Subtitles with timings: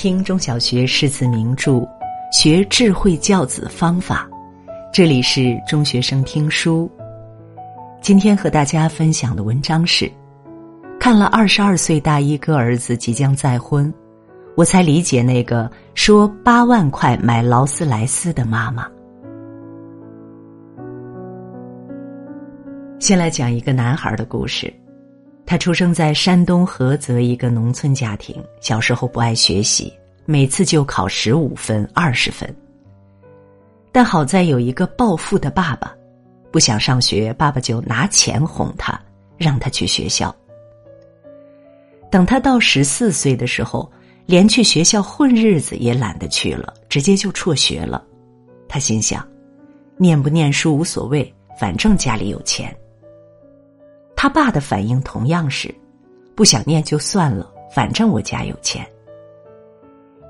[0.00, 1.86] 听中小学诗词名著，
[2.32, 4.26] 学智慧教子方法。
[4.90, 6.90] 这里是中学生听书。
[8.00, 10.10] 今天和大家分享的文章是：
[10.98, 13.92] 看了二十二岁大一哥儿子即将再婚，
[14.56, 18.88] 我才理解那个说八万块买劳斯莱斯的妈妈。
[22.98, 24.72] 先来讲一个男孩的故事。
[25.44, 29.92] 他出生在山东菏泽一个农村家庭，小时候不爱学习，
[30.30, 32.48] 每次就考十五分、二十分。
[33.90, 35.92] 但好在有一个暴富的爸爸，
[36.52, 38.96] 不想上学，爸爸就拿钱哄他，
[39.36, 40.32] 让他去学校。
[42.12, 43.90] 等他到十四岁的时候，
[44.24, 48.00] 连去学校混日子也懒得去了，直接就辍学了。
[48.68, 49.26] 他心想，
[49.96, 52.72] 念不念书无所谓，反正家里有钱。
[54.14, 55.74] 他爸的反应同样是，
[56.36, 58.88] 不想念就算了，反正我家有钱。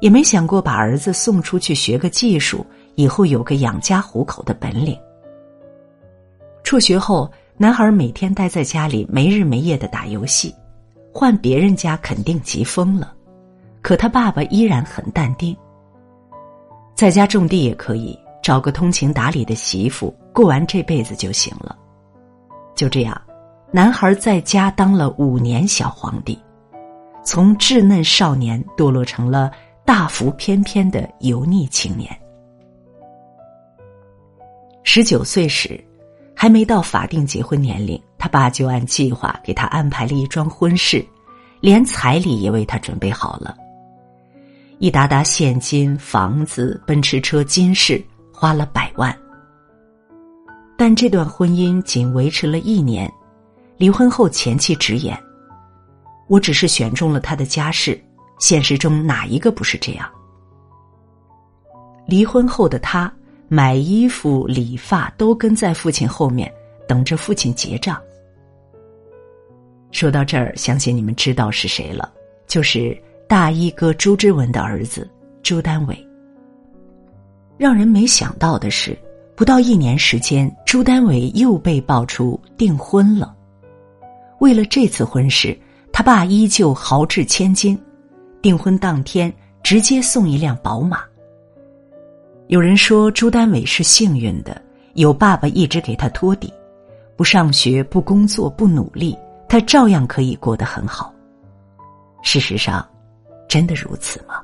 [0.00, 4.98] 也没想过把儿子送出去学个技术，以后有个养家糊口的本领。
[6.62, 10.54] 辍学后，男孩每天待在家里，没日没夜的打游戏，
[11.12, 13.12] 换别人家肯定急疯了，
[13.82, 15.56] 可他爸爸依然很淡定。
[16.94, 21.76] 在家种地也可以，找个通情达理的媳妇，过完这辈子就行了。
[22.74, 23.20] 就这样。
[23.72, 26.36] 男孩在家当了五年小皇帝，
[27.24, 29.48] 从稚嫩少年堕落成了
[29.90, 32.08] 大腹翩翩的油腻青年。
[34.84, 35.84] 十九岁时，
[36.32, 41.04] 还没到法定结婚年龄，他爸就按计划给他安排了一桩婚事，
[41.58, 43.56] 连彩礼也为他准备好了，
[44.78, 48.00] 一沓沓现金、房子、奔驰车、金饰，
[48.32, 49.12] 花了百万。
[50.78, 53.12] 但这段婚姻仅维持了一年。
[53.76, 55.20] 离婚后，前妻直言
[56.30, 58.00] ：“我只是选中了他的家世，
[58.40, 60.10] 现实中哪一个不是这样？”
[62.06, 63.12] 离婚后的他
[63.46, 66.52] 买衣服、理发都跟在父亲后面，
[66.88, 68.00] 等着父亲结账。
[69.92, 72.12] 说到这儿，相信你们知道是谁了，
[72.48, 75.08] 就是大衣哥朱之文的儿子
[75.42, 76.06] 朱丹伟。
[77.58, 78.96] 让人没想到的是，
[79.36, 83.36] 不到一年时间，朱丹伟又被爆出订婚了。
[84.40, 85.56] 为了这次婚事，
[85.92, 87.78] 他爸依旧豪掷千金，
[88.42, 91.02] 订婚当天直接送一辆宝马。
[92.48, 94.60] 有人说朱丹伟是幸运的，
[94.94, 96.52] 有爸爸一直给他托底，
[97.16, 99.16] 不上学、不工作、不努力，
[99.48, 101.14] 他照样可以过得很好。
[102.22, 102.86] 事实上，
[103.48, 104.42] 真的如此吗？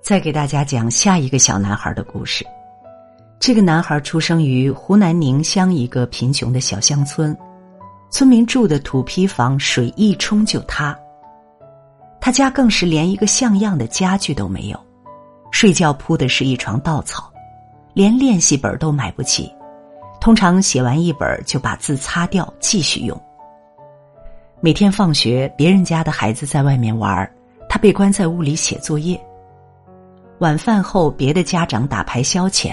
[0.00, 2.44] 再给大家讲下一个小男孩的故事。
[3.38, 7.36] 这个男孩出生于湖南宁乡一个贫穷的小乡村。
[8.10, 10.96] 村民住的土坯房，水一冲就塌。
[12.24, 14.78] 他家更是连一个像样的家具都没有，
[15.50, 17.28] 睡觉铺的是一床稻草，
[17.94, 19.52] 连练习本都买不起。
[20.20, 23.20] 通常写完一本就把字擦掉，继续用。
[24.60, 27.28] 每天放学，别人家的孩子在外面玩，
[27.68, 29.20] 他被关在屋里写作业。
[30.38, 32.72] 晚饭后，别的家长打牌消遣，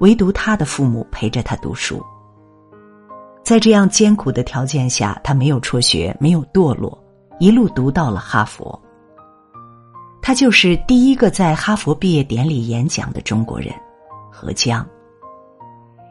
[0.00, 2.04] 唯独他的父母陪着他读书。
[3.44, 7.00] 在这样艰苦的条件下，他没有辍学，没有堕落，
[7.38, 8.76] 一路读到了哈佛。
[10.28, 13.72] 他就是第一个在哈佛毕业典礼演讲的中国人，
[14.30, 14.86] 何江。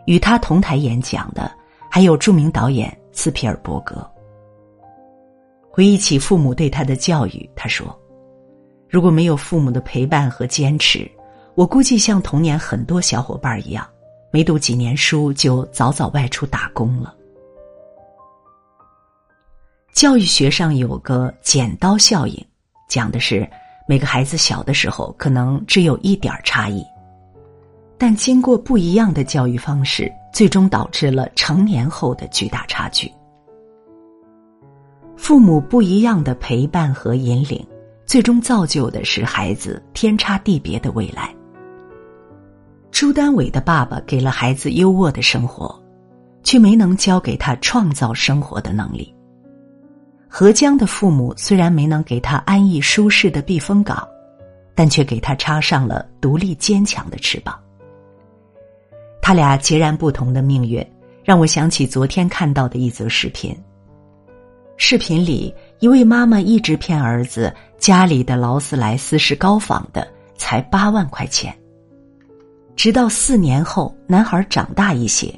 [0.07, 1.55] 与他同台演讲的
[1.87, 4.03] 还有著名导演斯皮尔伯格。
[5.69, 7.95] 回忆起父母对他的教育，他说
[8.89, 11.07] ：“如果没有父母的陪伴和坚持，
[11.53, 13.87] 我估计像童年很多小伙伴一样，
[14.31, 17.15] 没读几年书就早早外出打工了。”
[19.93, 22.43] 教育学上有个剪刀效应，
[22.89, 23.47] 讲的是
[23.89, 26.85] 每个孩子小的时候可能只有一点差异，
[27.97, 33.09] 但经过不一样的教育方式，最终导致了成年后的巨大差距。
[35.15, 37.65] 父母不一样的陪伴和引领，
[38.05, 41.33] 最终造就的是孩子天差地别的未来。
[42.91, 45.73] 朱丹伟的爸爸给了孩子优渥的生活，
[46.43, 49.13] 却没能教给他创造生活的能力。
[50.29, 54.07] 何江的父母虽然没能给他安逸舒适的避风港，
[54.75, 57.57] 但却给他插上了独立坚强的翅膀。
[59.21, 60.85] 他俩截然不同的命运，
[61.23, 63.55] 让我想起昨天看到的一则视频。
[64.75, 70.07] 视频里，一位妈妈一直骗儿子，家里的劳斯莱斯是高仿的，
[70.37, 71.57] 才八万块钱。
[72.75, 75.33] 直到四年后，男孩长大一些，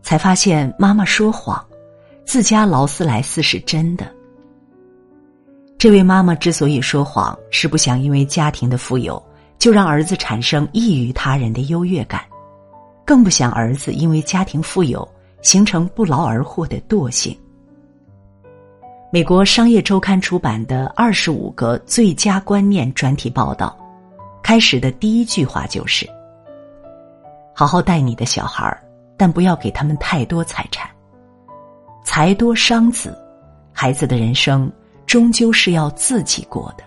[0.00, 1.62] 才发现妈妈说谎，
[2.24, 4.10] 自家劳斯莱斯是真的。
[5.78, 9.22] 这位妈妈之所以说谎，是不想因为家庭的富有
[9.60, 12.20] 就让儿子产生异于他人的优越感，
[13.04, 15.08] 更不想儿子因为家庭富有
[15.40, 17.38] 形成不劳而获的惰性。
[19.12, 23.78] 美国商业周刊出版的《二十五个最佳观念》专题报道，
[24.42, 26.04] 开始的第一句话就是
[27.54, 28.82] ：“好好带你的小孩儿，
[29.16, 30.90] 但不要给他们太多财产。
[32.04, 33.16] 财多伤子，
[33.72, 34.68] 孩子的人生。”
[35.08, 36.84] 终究是要自己过的。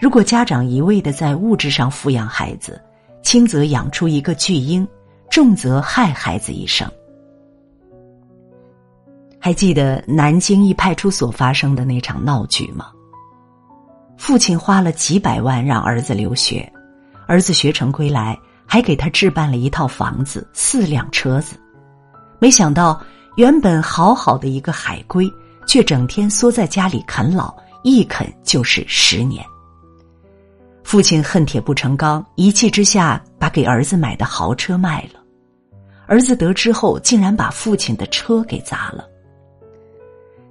[0.00, 2.78] 如果家长一味的在物质上抚养孩子，
[3.22, 4.86] 轻则养出一个巨婴，
[5.30, 6.90] 重则害孩子一生。
[9.38, 12.86] 还记得南京一派出所发生的那场闹剧吗？
[14.16, 16.70] 父亲花了几百万让儿子留学，
[17.28, 18.36] 儿子学成归来，
[18.66, 21.54] 还给他置办了一套房子、四辆车子，
[22.40, 23.00] 没想到
[23.36, 25.30] 原本好好的一个海归。
[25.68, 27.54] 却整天缩在家里啃老，
[27.84, 29.44] 一啃就是十年。
[30.82, 35.20] 父亲恨铁不成钢，一气之下把给儿子买的豪车卖了。
[36.06, 39.06] 儿子得知后，竟然把父亲的车给砸了。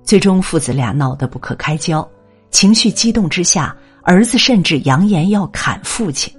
[0.03, 2.07] 最终，父子俩闹得不可开交，
[2.51, 6.31] 情绪激动之下，儿子甚至扬言要砍父亲。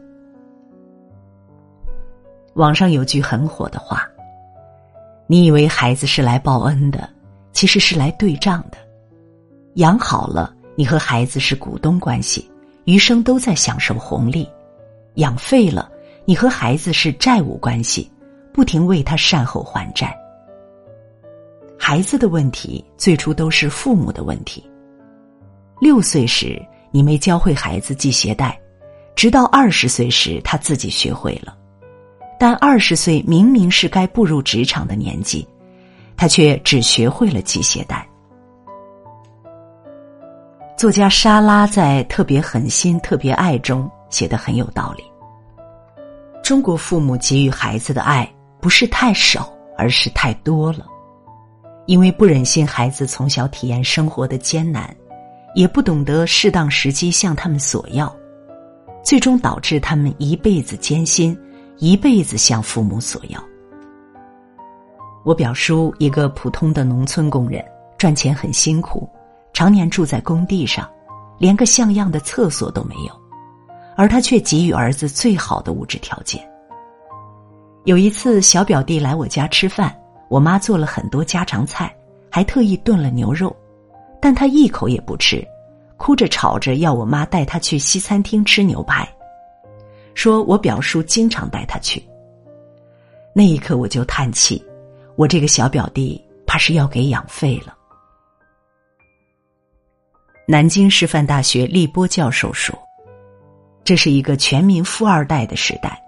[2.54, 4.08] 网上有句很火的话
[5.26, 7.10] ：“你以为孩子是来报恩的？”
[7.58, 8.78] 其实是来对账的，
[9.74, 12.48] 养好了，你和孩子是股东关系，
[12.84, 14.46] 余生都在享受红利；
[15.14, 15.90] 养废了，
[16.24, 18.08] 你和孩子是债务关系，
[18.52, 20.16] 不停为他善后还债。
[21.76, 24.62] 孩子的问题最初都是父母的问题。
[25.80, 28.56] 六岁时你没教会孩子系鞋带，
[29.16, 31.58] 直到二十岁时他自己学会了，
[32.38, 35.44] 但二十岁明明是该步入职场的年纪。
[36.18, 38.06] 他却只学会了系鞋带。
[40.76, 45.04] 作家莎拉在《特别狠心特别爱》中写的很有道理。
[46.42, 48.28] 中国父母给予孩子的爱
[48.60, 50.84] 不是太少，而是太多了，
[51.86, 54.94] 因为不忍心孩子从小体验生活的艰难，
[55.54, 58.12] 也不懂得适当时机向他们索要，
[59.04, 61.38] 最终导致他们一辈子艰辛，
[61.78, 63.40] 一辈子向父母索要。
[65.28, 67.62] 我表叔一个普通的农村工人，
[67.98, 69.06] 赚钱很辛苦，
[69.52, 70.90] 常年住在工地上，
[71.38, 73.12] 连个像样的厕所都没有，
[73.94, 76.42] 而他却给予儿子最好的物质条件。
[77.84, 79.94] 有一次，小表弟来我家吃饭，
[80.30, 81.94] 我妈做了很多家常菜，
[82.30, 83.54] 还特意炖了牛肉，
[84.22, 85.46] 但他一口也不吃，
[85.98, 89.06] 哭着吵着要我妈带他去西餐厅吃牛排，
[90.14, 92.02] 说我表叔经常带他去。
[93.34, 94.64] 那一刻，我就叹气。
[95.18, 97.76] 我这个小表弟怕是要给养废了。
[100.46, 102.72] 南京师范大学立波教授说
[103.82, 106.00] ：“这是一个全民富二代的时代，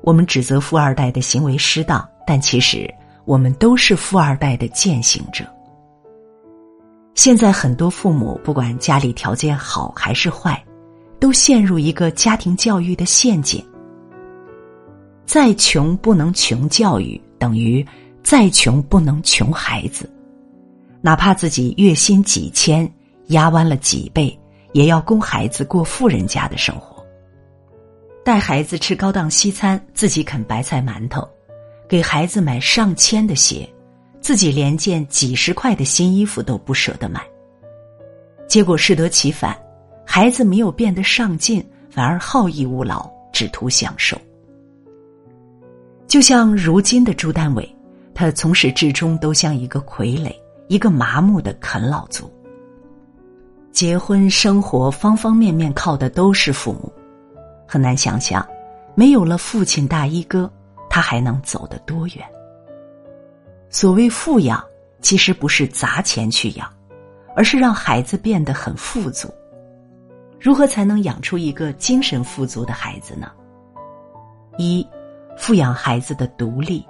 [0.00, 2.92] 我们指责富二代的行为失当，但其实
[3.26, 5.44] 我们都是富二代的践行者。
[7.14, 10.64] 现在很多父母不管家里条件好还是坏，
[11.20, 13.62] 都陷入一个家庭教育的陷阱：
[15.26, 17.86] 再穷不能穷教育，等于。”
[18.24, 20.10] 再穷不能穷孩子，
[21.02, 22.90] 哪怕自己月薪几千，
[23.26, 24.36] 压弯了几倍，
[24.72, 27.04] 也要供孩子过富人家的生活。
[28.24, 31.20] 带孩子吃高档西餐，自己啃白菜馒头；
[31.86, 33.68] 给孩子买上千的鞋，
[34.22, 37.20] 自己连件几十块的新衣服都不舍得买。
[38.48, 39.54] 结果适得其反，
[40.06, 44.18] 孩子没有变得上进，反而好逸恶劳，只图享受。
[46.06, 47.70] 就像如今的朱丹伟。
[48.14, 50.32] 他从始至终都像一个傀儡，
[50.68, 52.30] 一个麻木的啃老族。
[53.72, 56.92] 结婚生活方方面面靠的都是父母，
[57.66, 58.46] 很难想象，
[58.94, 60.48] 没有了父亲大衣哥，
[60.88, 62.24] 他还能走得多远？
[63.68, 64.64] 所谓富养，
[65.00, 66.72] 其实不是砸钱去养，
[67.34, 69.28] 而是让孩子变得很富足。
[70.40, 73.32] 如何才能养出一个精神富足的孩子呢？
[74.56, 74.86] 一，
[75.36, 76.86] 富养孩子的独立。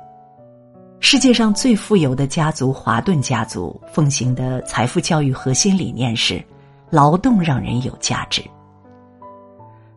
[1.07, 6.43] 世界上最富有的家族华顿家族奉行的财富教育核心理念是：
[6.89, 8.43] 劳动让人有价值。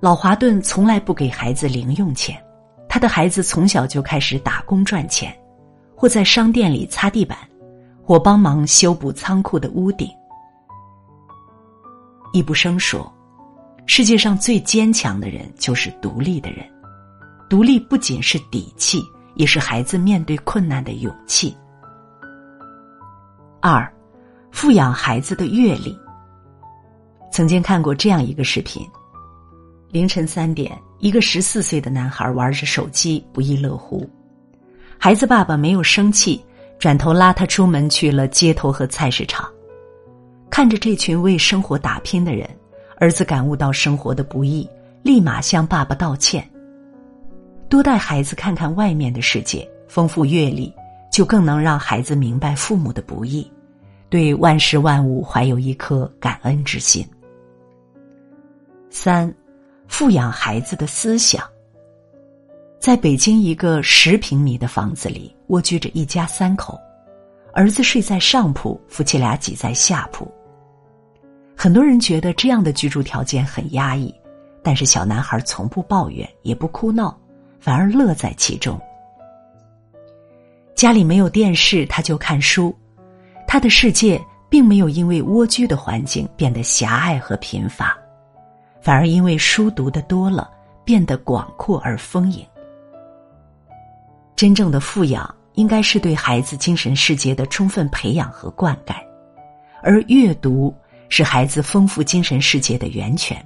[0.01, 2.37] 老华顿从来不给孩子零用钱，
[2.89, 5.33] 他的孩子从小就开始打工赚钱，
[5.95, 7.37] 或在商店里擦地板，
[8.03, 10.09] 或帮忙修补仓库的屋顶。
[12.33, 13.09] 易卜生说
[13.87, 16.69] ：“世界上最坚强的人就是独立的人，
[17.49, 19.01] 独立不仅是底气。”
[19.37, 21.55] 也是孩子面对困难的勇气。
[23.61, 23.89] 二，
[24.51, 25.97] 富养孩子的阅历。
[27.31, 28.85] 曾经看过这样一个视频：
[29.89, 34.09] 凌晨三点，一个十四岁的男孩玩着手机，不亦乐乎。
[34.97, 36.43] 孩子爸爸没有生气，
[36.79, 39.47] 转头拉他出门去了街头和菜市场。
[40.49, 42.49] 看着这群为生活打拼的人，
[42.99, 44.67] 儿子感悟到生活的不易，
[45.03, 46.49] 立马向爸爸道歉。
[47.69, 50.73] 多带孩子看看外面的世界，丰富阅历，
[51.11, 53.49] 就更能让孩子明白父母的不易，
[54.09, 57.05] 对万事万物怀有一颗感恩之心。
[58.89, 59.33] 三，
[59.87, 61.43] 富养孩子的思想。
[62.79, 66.79] 在北京一个十平米的房子里，蜗居着一家三口，
[67.53, 70.31] 儿子睡在上铺，夫妻俩挤在下铺。
[71.53, 74.13] 很多人觉得这样的居住条件很压抑，
[74.63, 77.19] 但是小男孩从不抱怨，也不哭闹，
[77.59, 78.79] 反而乐在其中。
[80.75, 82.75] 家里没有电视，他就看书，
[83.47, 87.97] 他的世界并没有因为蜗居的环境变得狭隘和贫乏，
[88.81, 90.49] 反而因为书读的多了，
[90.83, 92.45] 变得广阔而丰盈。
[94.35, 98.95] 真正的富养，应该是对孩子精神世界的充分培养和灌溉，
[99.81, 100.73] 而阅读。
[101.09, 103.41] 是孩子丰富精神世界的源泉，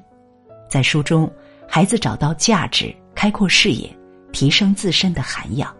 [0.67, 1.31] 在书中，
[1.67, 3.87] 孩子找到价值，开阔视野，
[4.31, 5.73] 提升自身的涵养。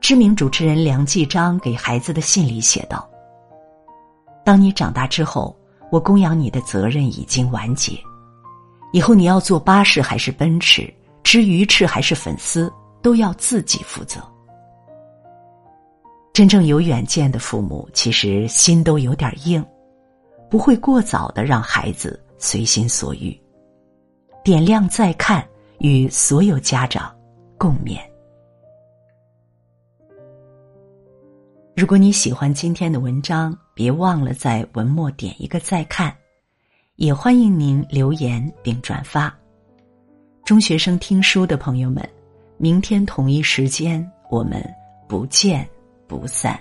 [0.00, 3.08] 知名主持人梁继章给孩子的信里写道
[4.44, 5.54] ：“当你长大之后，
[5.90, 7.98] 我供养你的责任已经完结，
[8.92, 10.92] 以后你要坐巴士还是奔驰，
[11.24, 12.72] 吃鱼翅还是粉丝，
[13.02, 14.20] 都要自己负责。”
[16.32, 19.64] 真正有远见的父母，其实心都有点硬。
[20.48, 23.38] 不会过早的让孩子随心所欲，
[24.42, 25.46] 点亮再看，
[25.80, 27.14] 与所有家长
[27.56, 27.98] 共勉。
[31.76, 36.12] 如果你喜欢今天的文章，别忘了在文末点一个再看，
[36.96, 39.32] 也欢迎您留言并转发。
[40.44, 42.02] 中学生听书的朋友们，
[42.56, 44.60] 明天同一时间我们
[45.06, 45.68] 不见
[46.08, 46.58] 不散。